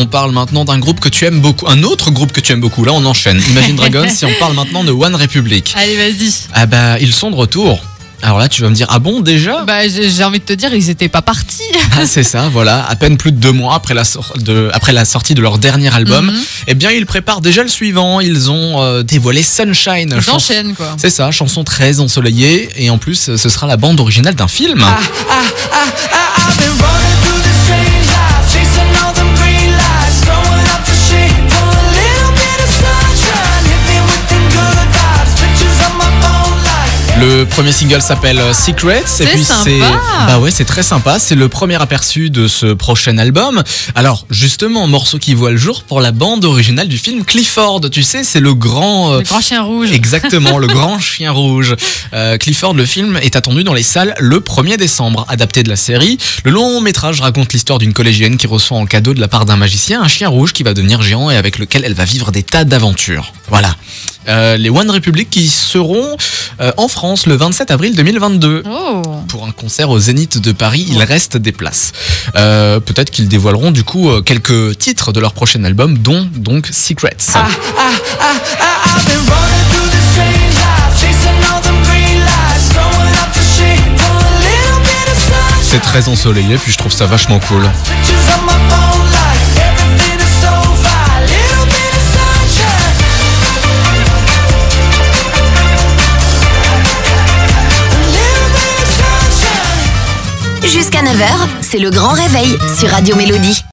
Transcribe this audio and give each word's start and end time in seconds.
on 0.00 0.06
parle 0.06 0.32
maintenant 0.32 0.64
d'un 0.64 0.78
groupe 0.78 1.00
que 1.00 1.08
tu 1.08 1.24
aimes 1.26 1.40
beaucoup, 1.40 1.66
un 1.68 1.82
autre 1.82 2.10
groupe 2.10 2.32
que 2.32 2.40
tu 2.40 2.52
aimes 2.52 2.60
beaucoup. 2.60 2.84
Là, 2.84 2.92
on 2.92 3.04
enchaîne. 3.04 3.40
Imagine 3.50 3.76
Dragons, 3.82 4.08
si 4.08 4.24
on 4.24 4.32
parle 4.38 4.54
maintenant 4.54 4.82
de 4.84 4.92
One 4.92 5.14
Republic. 5.14 5.74
Allez, 5.76 5.96
vas-y. 5.96 6.32
Ah 6.54 6.66
bah, 6.66 6.98
ils 6.98 7.12
sont 7.12 7.30
de 7.30 7.36
retour. 7.36 7.80
Alors 8.22 8.38
là, 8.38 8.48
tu 8.50 8.60
vas 8.60 8.68
me 8.68 8.74
dire, 8.74 8.86
ah 8.90 8.98
bon, 8.98 9.20
déjà? 9.20 9.64
Bah, 9.64 9.88
j'ai 9.88 10.22
envie 10.24 10.40
de 10.40 10.44
te 10.44 10.52
dire, 10.52 10.74
ils 10.74 10.90
étaient 10.90 11.08
pas 11.08 11.22
partis. 11.22 11.62
Ah, 11.98 12.06
c'est 12.06 12.22
ça, 12.22 12.48
voilà. 12.52 12.86
À 12.88 12.94
peine 12.96 13.16
plus 13.16 13.32
de 13.32 13.36
deux 13.38 13.50
mois 13.52 13.74
après 13.74 13.94
la, 13.94 14.04
sor- 14.04 14.32
de- 14.38 14.70
après 14.72 14.92
la 14.92 15.04
sortie 15.04 15.34
de 15.34 15.42
leur 15.42 15.58
dernier 15.58 15.92
album, 15.94 16.26
Mhm. 16.26 16.38
eh 16.68 16.74
bien, 16.74 16.90
ils 16.92 17.04
préparent 17.04 17.40
déjà 17.40 17.62
le 17.62 17.68
suivant. 17.68 18.20
Ils 18.20 18.50
ont 18.50 18.80
euh, 18.82 19.02
dévoilé 19.02 19.42
Sunshine. 19.42 20.14
Ils 20.24 20.30
enchaînent, 20.30 20.74
quoi. 20.74 20.94
C'est 20.98 21.10
ça, 21.10 21.30
chanson 21.30 21.64
très 21.64 22.00
ensoleillée. 22.00 22.68
Et 22.76 22.88
en 22.90 22.96
plus, 22.98 23.36
ce 23.36 23.48
sera 23.48 23.66
la 23.66 23.76
bande 23.76 24.00
originale 24.00 24.34
d'un 24.34 24.48
film. 24.48 24.82
Ah. 24.82 24.98
I've 25.00 26.10
been 26.10 26.19
Le 37.20 37.44
premier 37.44 37.70
single 37.70 38.00
s'appelle 38.00 38.38
euh, 38.38 38.54
Secrets. 38.54 39.02
C'est 39.04 39.24
et 39.24 39.26
puis 39.28 39.44
c'est 39.44 39.78
bah 40.26 40.38
ouais, 40.38 40.50
c'est 40.50 40.64
très 40.64 40.82
sympa. 40.82 41.18
C'est 41.18 41.34
le 41.34 41.48
premier 41.48 41.74
aperçu 41.80 42.30
de 42.30 42.48
ce 42.48 42.72
prochain 42.72 43.18
album. 43.18 43.62
Alors 43.94 44.24
justement, 44.30 44.86
morceau 44.86 45.18
qui 45.18 45.34
voit 45.34 45.50
le 45.50 45.58
jour 45.58 45.82
pour 45.82 46.00
la 46.00 46.12
bande 46.12 46.44
originale 46.46 46.88
du 46.88 46.96
film 46.96 47.24
Clifford. 47.24 47.82
Tu 47.90 48.02
sais, 48.02 48.24
c'est 48.24 48.40
le 48.40 48.54
grand. 48.54 49.12
euh, 49.12 49.18
Le 49.18 49.24
grand 49.24 49.40
chien 49.42 49.62
rouge. 49.62 49.92
Exactement, 49.92 50.56
le 50.58 50.66
grand 50.68 50.98
chien 50.98 51.30
rouge. 51.30 51.76
Euh, 52.14 52.38
Clifford, 52.38 52.72
le 52.74 52.86
film, 52.86 53.18
est 53.22 53.36
attendu 53.36 53.64
dans 53.64 53.74
les 53.74 53.82
salles 53.82 54.14
le 54.18 54.40
1er 54.40 54.78
décembre. 54.78 55.26
Adapté 55.28 55.62
de 55.62 55.68
la 55.68 55.76
série, 55.76 56.16
le 56.44 56.50
long 56.50 56.80
métrage 56.80 57.20
raconte 57.20 57.52
l'histoire 57.52 57.78
d'une 57.78 57.92
collégienne 57.92 58.38
qui 58.38 58.46
reçoit 58.46 58.78
en 58.78 58.86
cadeau 58.86 59.12
de 59.12 59.20
la 59.20 59.28
part 59.28 59.44
d'un 59.44 59.56
magicien 59.56 60.00
un 60.02 60.08
chien 60.08 60.28
rouge 60.28 60.52
qui 60.54 60.62
va 60.62 60.72
devenir 60.72 61.02
géant 61.02 61.30
et 61.30 61.36
avec 61.36 61.58
lequel 61.58 61.84
elle 61.84 61.94
va 61.94 62.04
vivre 62.06 62.32
des 62.32 62.42
tas 62.42 62.64
d'aventures. 62.64 63.32
Voilà. 63.48 63.76
Euh, 64.30 64.56
les 64.56 64.70
One 64.70 64.90
Republic 64.90 65.28
qui 65.28 65.48
seront 65.48 66.16
euh, 66.60 66.72
en 66.76 66.88
France 66.88 67.26
le 67.26 67.34
27 67.34 67.70
avril 67.70 67.96
2022. 67.96 68.62
Oh. 68.64 69.02
Pour 69.28 69.44
un 69.46 69.50
concert 69.50 69.90
au 69.90 69.98
Zénith 69.98 70.38
de 70.38 70.52
Paris, 70.52 70.86
il 70.88 71.02
reste 71.02 71.36
des 71.36 71.52
places. 71.52 71.92
Euh, 72.36 72.78
Peut-être 72.80 73.10
qu'ils 73.10 73.28
dévoileront 73.28 73.70
du 73.72 73.84
coup 73.84 74.10
quelques 74.22 74.78
titres 74.78 75.12
de 75.12 75.20
leur 75.20 75.32
prochain 75.32 75.62
album, 75.64 75.98
dont 75.98 76.26
donc 76.34 76.68
Secrets. 76.70 77.16
I've 78.90 79.06
been 79.06 79.18
running 79.18 79.64
through 79.70 79.90
this 79.90 80.04
strange 80.12 80.54
life, 80.56 80.94
chasing 81.00 81.36
all 81.52 81.60
them 81.62 81.76
green 81.84 82.20
lights, 82.20 82.68
throwing 82.72 83.14
up 83.22 83.32
the 83.34 83.44
shit 83.44 83.78
for 83.98 84.10
a 84.10 84.32
little 84.40 84.80
bit 84.82 85.06
of 85.10 85.18
sunshine. 85.18 85.62
C'est 85.62 85.80
très 85.80 86.08
ensoleillé, 86.08 86.56
puis 86.56 86.72
je 86.72 86.78
trouve 86.78 86.92
ça 86.92 87.06
vachement 87.06 87.38
cool. 87.48 87.62
Jusqu'à 100.72 101.02
9h, 101.02 101.48
c'est 101.62 101.78
le 101.78 101.90
grand 101.90 102.12
réveil 102.12 102.56
sur 102.78 102.90
Radio 102.90 103.16
Mélodie. 103.16 103.64